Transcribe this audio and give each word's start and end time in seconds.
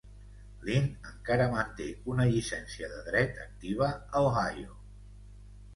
Lynd 0.69 1.09
encara 1.11 1.45
manté 1.51 1.87
una 2.15 2.27
llicència 2.31 2.91
de 2.95 3.03
dret 3.11 3.39
activa 3.47 3.95
a 4.19 4.25
Ohio. 4.33 4.77